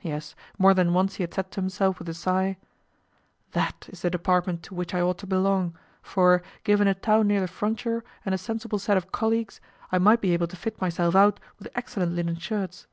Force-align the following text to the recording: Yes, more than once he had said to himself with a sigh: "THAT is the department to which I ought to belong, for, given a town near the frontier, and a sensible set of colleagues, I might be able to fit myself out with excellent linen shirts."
Yes, 0.00 0.34
more 0.56 0.72
than 0.72 0.94
once 0.94 1.16
he 1.16 1.24
had 1.24 1.34
said 1.34 1.50
to 1.50 1.60
himself 1.60 1.98
with 1.98 2.08
a 2.08 2.14
sigh: 2.14 2.56
"THAT 3.52 3.90
is 3.92 4.00
the 4.00 4.08
department 4.08 4.62
to 4.62 4.74
which 4.74 4.94
I 4.94 5.02
ought 5.02 5.18
to 5.18 5.26
belong, 5.26 5.76
for, 6.00 6.42
given 6.62 6.88
a 6.88 6.94
town 6.94 7.28
near 7.28 7.42
the 7.42 7.48
frontier, 7.48 8.02
and 8.24 8.34
a 8.34 8.38
sensible 8.38 8.78
set 8.78 8.96
of 8.96 9.12
colleagues, 9.12 9.60
I 9.92 9.98
might 9.98 10.22
be 10.22 10.32
able 10.32 10.46
to 10.46 10.56
fit 10.56 10.80
myself 10.80 11.14
out 11.14 11.38
with 11.58 11.68
excellent 11.74 12.12
linen 12.14 12.36
shirts." 12.36 12.86